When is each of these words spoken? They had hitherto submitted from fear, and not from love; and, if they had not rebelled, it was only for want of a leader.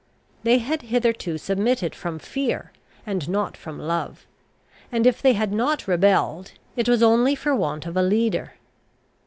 They 0.41 0.57
had 0.57 0.81
hitherto 0.81 1.37
submitted 1.37 1.93
from 1.93 2.17
fear, 2.17 2.71
and 3.05 3.29
not 3.29 3.55
from 3.55 3.77
love; 3.77 4.25
and, 4.91 5.05
if 5.05 5.21
they 5.21 5.33
had 5.33 5.53
not 5.53 5.87
rebelled, 5.87 6.53
it 6.75 6.89
was 6.89 7.03
only 7.03 7.35
for 7.35 7.53
want 7.55 7.85
of 7.85 7.95
a 7.95 8.01
leader. 8.01 8.55